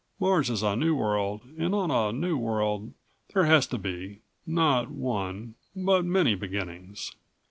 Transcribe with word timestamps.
Mars 0.19 0.49
is 0.49 0.63
a 0.63 0.75
new 0.75 0.95
world 0.95 1.43
and 1.59 1.75
on 1.75 1.91
a 1.91 2.11
new 2.11 2.35
world 2.35 2.91
there 3.35 3.45
has 3.45 3.67
to 3.67 3.77
be 3.77 4.21
not 4.47 4.89
one, 4.89 5.53
but 5.75 6.05
many 6.05 6.33
beginnings." 6.33 7.11